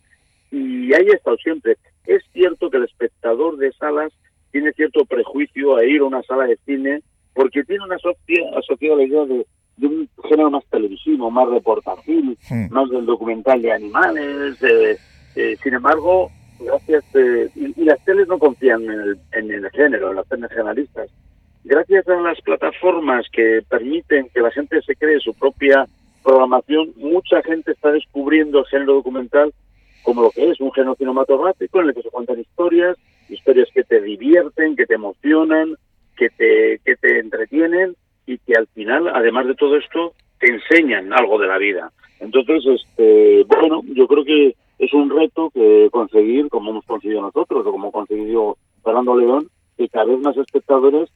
Y 0.51 0.93
ahí 0.93 1.07
ha 1.11 1.15
estado 1.15 1.35
siempre. 1.37 1.77
Es 2.05 2.23
cierto 2.31 2.69
que 2.69 2.77
el 2.77 2.83
espectador 2.83 3.57
de 3.57 3.71
salas 3.73 4.13
tiene 4.51 4.71
cierto 4.73 5.03
prejuicio 5.05 5.77
a 5.77 5.83
ir 5.83 6.01
a 6.01 6.05
una 6.05 6.21
sala 6.21 6.45
de 6.45 6.59
cine 6.65 7.01
porque 7.33 7.63
tiene 7.63 7.85
una 7.85 7.95
asociada 7.95 8.95
la 8.97 9.03
idea 9.03 9.25
de, 9.25 9.47
de, 9.77 9.87
un 9.87 10.09
género 10.27 10.51
más 10.51 10.63
televisivo, 10.69 11.31
más 11.31 11.49
reportajil, 11.49 12.37
hmm. 12.51 12.71
más 12.71 12.87
del 12.91 13.07
documental 13.07 13.63
de 13.63 13.71
animales. 13.71 14.61
Eh, 14.61 14.95
eh, 15.35 15.57
sin 15.63 15.73
embargo, 15.73 16.29
gracias. 16.59 17.03
Eh, 17.15 17.49
y, 17.55 17.83
las 17.83 18.03
teles 18.05 18.27
no 18.27 18.37
confían 18.37 18.83
en 18.83 18.91
el, 18.91 19.19
en 19.31 19.51
el 19.51 19.71
género, 19.71 20.11
en 20.11 20.17
las 20.17 20.27
teles 20.27 20.51
generalistas 20.51 21.09
gracias 21.63 22.07
a 22.07 22.15
las 22.21 22.39
plataformas 22.41 23.25
que 23.31 23.61
permiten 23.69 24.29
que 24.33 24.41
la 24.41 24.51
gente 24.51 24.81
se 24.81 24.95
cree 24.95 25.19
su 25.19 25.33
propia 25.33 25.87
programación, 26.23 26.91
mucha 26.97 27.41
gente 27.43 27.71
está 27.71 27.91
descubriendo 27.91 28.59
el 28.59 28.65
género 28.65 28.95
documental 28.95 29.53
como 30.03 30.21
lo 30.21 30.31
que 30.31 30.49
es, 30.49 30.59
un 30.59 30.71
género 30.71 30.95
cinematográfico 30.95 31.81
en 31.81 31.89
el 31.89 31.93
que 31.93 32.01
se 32.01 32.09
cuentan 32.09 32.39
historias, 32.39 32.97
historias 33.29 33.69
que 33.73 33.83
te 33.83 34.01
divierten, 34.01 34.75
que 34.75 34.85
te 34.85 34.95
emocionan, 34.95 35.75
que 36.17 36.29
te, 36.29 36.79
que 36.83 36.95
te 36.95 37.19
entretienen 37.19 37.95
y 38.25 38.37
que 38.39 38.53
al 38.55 38.67
final, 38.67 39.07
además 39.13 39.47
de 39.47 39.55
todo 39.55 39.77
esto, 39.77 40.13
te 40.39 40.47
enseñan 40.51 41.13
algo 41.13 41.37
de 41.37 41.47
la 41.47 41.57
vida. 41.57 41.91
Entonces, 42.19 42.63
este, 42.65 43.43
bueno, 43.45 43.81
yo 43.93 44.07
creo 44.07 44.23
que 44.23 44.55
es 44.77 44.93
un 44.93 45.09
reto 45.09 45.49
que 45.53 45.89
conseguir, 45.91 46.49
como 46.49 46.71
hemos 46.71 46.85
conseguido 46.85 47.21
nosotros, 47.21 47.65
o 47.65 47.71
como 47.71 47.89
ha 47.89 47.91
conseguido 47.91 48.57
Fernando 48.83 49.15
León, 49.17 49.47
que 49.77 49.89
cada 49.89 50.05
vez 50.05 50.19
más 50.19 50.37
espectadores 50.37 51.09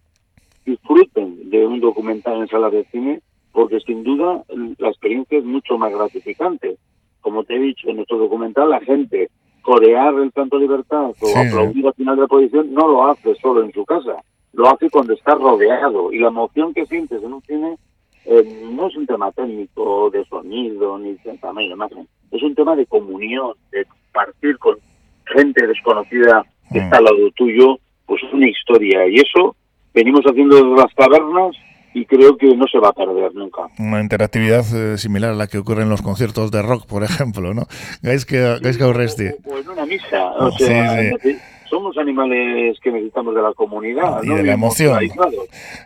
disfruten 0.65 1.49
de 1.49 1.65
un 1.65 1.79
documental 1.79 2.41
en 2.41 2.47
sala 2.47 2.69
de 2.69 2.85
cine, 2.85 3.21
porque 3.51 3.79
sin 3.81 4.03
duda 4.03 4.43
la 4.77 4.89
experiencia 4.89 5.37
es 5.37 5.45
mucho 5.45 5.77
más 5.77 5.91
gratificante. 5.93 6.77
Como 7.21 7.43
te 7.43 7.55
he 7.55 7.59
dicho, 7.59 7.89
en 7.89 7.97
nuestro 7.97 8.17
documental 8.17 8.69
la 8.69 8.81
gente 8.81 9.29
corear 9.61 10.13
el 10.15 10.31
canto 10.33 10.59
libertad 10.59 11.11
o 11.21 11.37
aplaudir 11.37 11.87
al 11.87 11.93
final 11.93 12.15
de 12.17 12.21
la 12.23 12.27
proyección 12.27 12.73
no 12.73 12.87
lo 12.87 13.07
hace 13.07 13.33
solo 13.35 13.63
en 13.63 13.71
su 13.71 13.85
casa, 13.85 14.17
lo 14.51 14.67
hace 14.67 14.89
cuando 14.89 15.13
está 15.13 15.35
rodeado. 15.35 16.11
Y 16.11 16.19
la 16.19 16.27
emoción 16.27 16.73
que 16.73 16.85
sientes 16.85 17.23
en 17.23 17.33
un 17.33 17.41
cine 17.43 17.77
eh, 18.25 18.69
no 18.71 18.87
es 18.87 18.95
un 18.95 19.05
tema 19.05 19.31
técnico 19.31 20.09
de 20.09 20.25
sonido 20.25 20.97
ni 20.97 21.13
de 21.13 21.37
tamaño 21.37 21.69
de 21.69 21.73
imagen, 21.73 22.07
es 22.31 22.41
un 22.41 22.55
tema 22.55 22.75
de 22.75 22.85
comunión, 22.85 23.53
de 23.71 23.85
partir 24.11 24.57
con 24.57 24.77
gente 25.25 25.65
desconocida 25.65 26.45
que 26.71 26.79
mm. 26.79 26.83
está 26.83 26.97
al 26.97 27.05
lado 27.05 27.31
tuyo, 27.35 27.77
pues 28.05 28.21
es 28.23 28.33
una 28.33 28.49
historia. 28.49 29.07
Y 29.07 29.15
eso 29.15 29.55
venimos 29.93 30.21
haciendo 30.25 30.75
las 30.75 30.93
cavernas 30.95 31.55
y 31.93 32.05
creo 32.05 32.35
que 32.37 32.47
no 32.55 32.65
se 32.67 32.79
va 32.79 32.89
a 32.89 32.93
perder 32.93 33.35
nunca. 33.35 33.63
Una 33.77 34.01
interactividad 34.01 34.65
eh, 34.75 34.97
similar 34.97 35.31
a 35.31 35.35
la 35.35 35.47
que 35.47 35.59
ocurre 35.59 35.83
en 35.83 35.89
los 35.89 36.01
conciertos 36.01 36.51
de 36.51 36.61
rock, 36.61 36.87
por 36.87 37.03
ejemplo, 37.03 37.53
¿no? 37.53 37.63
Gaisca, 38.01 38.59
Gaisca 38.59 38.87
Urresti. 38.87 39.27
O 39.45 39.57
en 39.57 39.69
una 39.69 39.85
misa, 39.85 40.31
o 40.39 40.51
sea, 40.51 41.17
sí, 41.21 41.37
somos 41.73 41.97
animales 41.97 42.79
que 42.83 42.91
necesitamos 42.91 43.33
de 43.33 43.41
la 43.41 43.51
comunidad. 43.53 44.21
Y 44.21 44.29
de 44.29 44.43
la 44.43 44.53
emoción. 44.53 44.99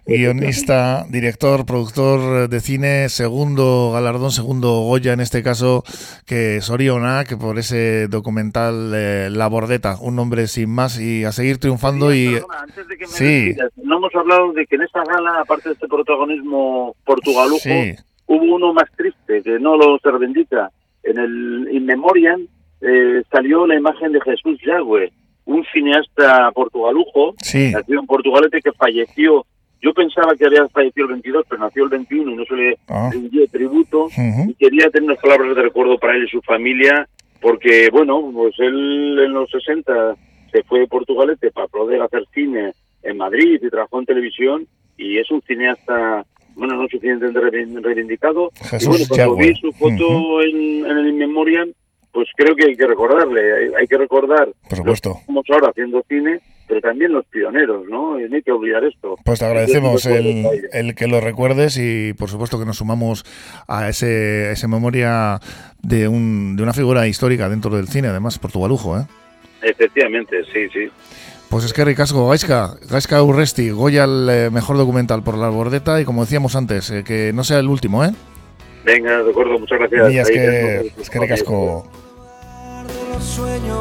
Guionista, 0.06 1.06
director, 1.10 1.66
productor 1.66 2.50
de 2.50 2.60
cine, 2.60 3.08
segundo 3.08 3.92
galardón, 3.94 4.32
segundo 4.32 4.82
Goya 4.82 5.14
en 5.14 5.22
este 5.22 5.44
caso, 5.44 5.86
que 6.26 6.60
Soriona, 6.60 7.24
que 7.24 7.38
por 7.38 7.58
ese 7.58 8.10
documental 8.10 8.92
eh, 8.94 9.30
La 9.32 9.48
Bordeta, 9.48 9.96
un 10.02 10.18
nombre 10.18 10.48
sin 10.48 10.70
más 10.72 11.00
y 11.00 11.24
a 11.24 11.32
seguir 11.32 11.58
triunfando. 11.58 12.14
y 12.14 12.36
antes 12.36 12.86
de 12.86 12.98
que 12.98 13.06
me 13.06 13.12
sí. 13.12 13.56
no 13.82 14.00
hemos 14.00 14.14
hablado 14.14 14.52
de 14.52 14.66
que 14.66 14.76
en 14.76 14.82
esta 14.82 15.06
gala, 15.06 15.40
aparte 15.40 15.70
de 15.70 15.74
este 15.76 15.88
protagonismo 15.88 16.98
portugalujo, 17.06 17.70
hubo 18.26 18.56
uno 18.56 18.74
más 18.74 18.92
triste, 18.98 19.42
que 19.42 19.58
no 19.58 19.78
lo 19.78 19.98
se 20.00 20.12
reivindica. 20.12 20.70
En 21.04 21.18
el 21.18 21.70
In 21.72 21.86
Memoriam 21.86 22.46
eh, 22.82 23.24
salió 23.32 23.66
la 23.66 23.76
imagen 23.76 24.12
de 24.12 24.20
Jesús 24.20 24.60
Yagüe, 24.66 25.14
un 25.48 25.66
cineasta 25.74 26.52
portugalujo, 26.52 27.34
nacido 27.72 28.00
en 28.02 28.06
Portugalete, 28.06 28.62
que 28.62 28.74
falleció. 28.74 29.46
Yo 29.82 29.94
pensaba 29.94 30.36
que 30.36 30.46
había 30.46 30.68
fallecido 30.68 31.06
el 31.06 31.14
22, 31.14 31.46
pero 31.50 31.62
nació 31.62 31.86
el 31.86 31.90
21 31.90 32.32
y 32.32 32.36
no 32.36 32.46
se 32.46 32.56
le 32.56 32.78
rindió 33.12 33.48
tributo. 33.48 34.08
Y 34.48 34.54
quería 34.56 34.90
tener 34.90 35.10
unas 35.10 35.22
palabras 35.22 35.56
de 35.56 35.62
recuerdo 35.62 35.98
para 35.98 36.16
él 36.16 36.26
y 36.26 36.30
su 36.30 36.42
familia, 36.42 37.08
porque, 37.42 37.90
bueno, 37.92 38.30
pues 38.34 38.56
él 38.60 39.20
en 39.24 39.34
los 39.34 39.50
60 39.50 40.16
se 40.52 40.64
fue 40.64 40.82
de 40.82 40.88
Portugalete 40.88 41.52
para 41.52 41.68
poder 41.68 42.02
hacer 42.02 42.26
cine 42.34 42.74
en 43.04 43.18
Madrid 43.18 43.60
y 43.62 43.70
trabajó 43.70 44.00
en 44.00 44.06
televisión. 44.06 44.68
Y 44.98 45.18
es 45.18 45.32
un 45.32 45.42
cineasta, 45.44 46.26
bueno, 46.56 46.76
no 46.76 46.84
suficientemente 46.90 47.40
reivindicado. 47.80 48.52
y 48.82 48.86
bueno, 48.86 49.06
cuando 49.08 49.36
vi 49.38 49.56
su 49.56 49.72
foto 49.72 50.42
en, 50.42 50.86
en 50.86 50.98
el 50.98 51.08
In 51.08 51.18
Memoriam, 51.20 51.70
pues 52.18 52.30
creo 52.36 52.56
que 52.56 52.66
hay 52.66 52.76
que 52.76 52.88
recordarle, 52.88 53.70
hay, 53.78 53.86
que 53.86 53.96
recordar 53.96 54.50
por 54.68 54.76
supuesto. 54.76 55.18
Estamos 55.20 55.46
ahora 55.52 55.70
haciendo 55.70 56.04
cine, 56.10 56.40
pero 56.68 56.82
también 56.82 57.14
los 57.14 57.24
pioneros, 57.28 57.86
¿no? 57.88 58.20
Y 58.20 58.28
no 58.28 58.36
hay 58.36 58.42
que 58.42 58.52
olvidar 58.52 58.84
esto. 58.86 59.18
Pues 59.24 59.38
te 59.38 59.46
agradecemos 59.46 60.04
el, 60.08 60.44
el, 60.74 60.96
que 60.96 61.06
lo 61.06 61.22
recuerdes 61.22 61.78
y 61.78 62.14
por 62.14 62.28
supuesto 62.28 62.58
que 62.58 62.66
nos 62.66 62.78
sumamos 62.78 63.24
a 63.68 63.88
ese, 63.88 64.52
esa 64.52 64.68
memoria 64.68 65.40
de, 65.84 66.08
un, 66.08 66.56
de 66.56 66.64
una 66.64 66.74
figura 66.74 67.06
histórica 67.06 67.50
dentro 67.50 67.76
del 67.76 67.88
cine, 67.88 68.08
además 68.08 68.40
portugalujo, 68.40 68.98
¿eh? 68.98 69.04
Efectivamente, 69.62 70.44
sí, 70.52 70.68
sí. 70.74 70.90
Pues 71.52 71.66
es 71.66 71.72
que 71.74 71.86
ricasco, 71.86 72.30
Gaisca, 72.30 72.78
Gaisca 72.90 73.22
Urresti, 73.22 73.70
Goya 73.70 74.06
el 74.06 74.28
eh, 74.28 74.50
mejor 74.50 74.78
documental 74.78 75.22
por 75.22 75.38
la 75.38 75.50
bordeta 75.50 76.02
y 76.02 76.04
como 76.04 76.22
decíamos 76.22 76.56
antes, 76.56 76.90
eh, 76.90 77.04
que 77.06 77.32
no 77.32 77.44
sea 77.44 77.60
el 77.60 77.68
último, 77.68 78.04
¿eh? 78.04 78.10
Venga, 78.88 79.22
de 79.22 79.30
acuerdo, 79.30 79.60
muchas 79.60 79.78
gracias. 79.78 80.14
Y 80.14 80.18
es 80.18 80.30
que, 80.32 80.94
es 81.00 81.10
que 81.12 81.20
recasco. 83.18 83.78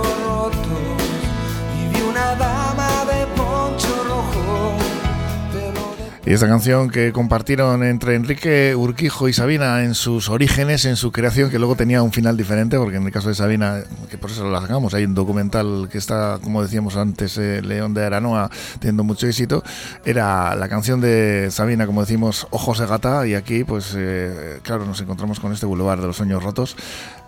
Y 6.27 6.33
esta 6.33 6.49
canción 6.49 6.91
que 6.91 7.13
compartieron 7.13 7.85
entre 7.85 8.17
Enrique 8.17 8.75
Urquijo 8.75 9.29
y 9.29 9.33
Sabina 9.33 9.85
en 9.85 9.95
sus 9.95 10.29
orígenes, 10.29 10.85
en 10.85 10.97
su 10.97 11.13
creación, 11.13 11.51
que 11.51 11.59
luego 11.61 11.77
tenía 11.77 12.03
un 12.03 12.11
final 12.11 12.37
diferente, 12.37 12.77
porque 12.79 12.97
en 12.97 13.05
el 13.05 13.13
caso 13.13 13.29
de 13.29 13.37
Sabina, 13.37 13.85
que 14.11 14.19
por 14.19 14.33
eso 14.33 14.45
lo 14.45 14.61
sacamos, 14.61 14.93
hay 14.95 15.05
un 15.05 15.15
documental 15.15 15.89
que 15.89 15.99
está, 15.99 16.41
como 16.43 16.65
decíamos 16.65 16.97
antes, 16.97 17.39
eh, 17.39 17.63
León 17.63 17.95
de 17.95 18.05
Aranoa, 18.05 18.51
teniendo 18.81 19.05
mucho 19.05 19.29
éxito, 19.29 19.63
era 20.05 20.57
la 20.57 20.69
canción 20.69 21.01
de 21.01 21.47
Sabina, 21.53 21.87
como 21.87 22.01
decimos, 22.01 22.49
Ojos 22.51 22.81
de 22.81 22.87
Gata, 22.87 23.25
y 23.25 23.35
aquí, 23.35 23.63
pues, 23.63 23.95
eh, 23.97 24.59
claro, 24.65 24.85
nos 24.85 25.01
encontramos 25.01 25.39
con 25.39 25.53
este 25.53 25.67
Boulevard 25.67 26.01
de 26.01 26.09
los 26.09 26.17
Sueños 26.17 26.43
Rotos, 26.43 26.77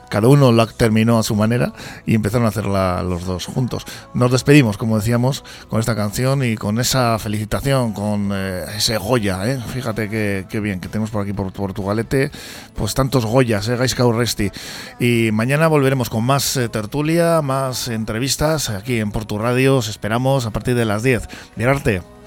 cada 0.08 0.28
uno 0.28 0.52
la 0.52 0.66
terminó 0.66 1.18
a 1.18 1.22
su 1.22 1.34
manera 1.34 1.72
y 2.06 2.14
empezaron 2.14 2.46
a 2.46 2.48
hacerla 2.48 3.02
los 3.02 3.24
dos 3.24 3.46
juntos. 3.46 3.84
Nos 4.14 4.30
despedimos, 4.32 4.76
como 4.76 4.96
decíamos, 4.96 5.44
con 5.68 5.80
esta 5.80 5.94
canción 5.94 6.44
y 6.44 6.56
con 6.56 6.78
esa 6.78 7.18
felicitación, 7.18 7.92
con 7.92 8.30
eh, 8.32 8.64
ese 8.76 8.96
Goya, 8.98 9.50
¿eh? 9.50 9.60
fíjate 9.72 10.08
qué 10.08 10.60
bien 10.60 10.80
que 10.80 10.88
tenemos 10.88 11.10
por 11.10 11.22
aquí 11.22 11.32
por 11.32 11.52
Portugalete, 11.52 12.30
pues 12.74 12.94
tantos 12.94 13.24
Goyas, 13.24 13.68
¿eh? 13.68 13.76
Gaisca 13.76 14.04
Urresti. 14.04 14.50
Y 14.98 15.30
mañana 15.32 15.68
volveremos 15.68 16.10
con 16.10 16.24
más 16.24 16.56
eh, 16.56 16.68
tertulia, 16.68 17.42
más 17.42 17.88
entrevistas 17.88 18.70
aquí 18.70 18.98
en 18.98 19.10
Portu 19.10 19.38
Radio, 19.38 19.76
os 19.76 19.88
esperamos 19.88 20.46
a 20.46 20.50
partir 20.50 20.74
de 20.74 20.84
las 20.84 21.02
10. 21.02 21.28
Mirarte. 21.56 22.17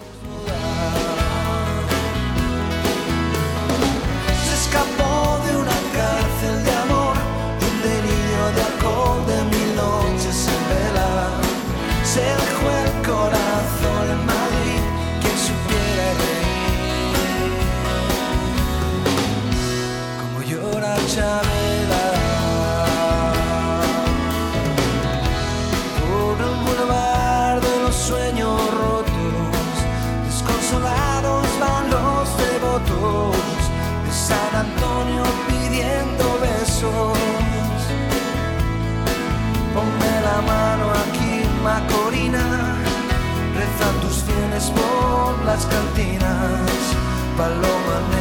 Por 45.51 45.57
las 45.57 45.65
cantinas, 45.65 46.95
paloma 47.37 48.07
negra 48.09 48.20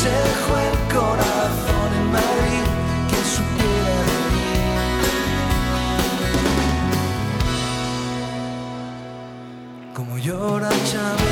Se 0.00 0.08
dejó 0.08 0.52
el 0.58 0.76
corazón 0.94 1.90
en 2.00 2.06
Madrid, 2.12 2.64
que 3.10 3.20
supiera 3.34 4.00
de 4.08 4.18
mí. 4.32 4.50
Como 9.94 10.12
llora 10.18 10.70
Chabela. 10.88 11.27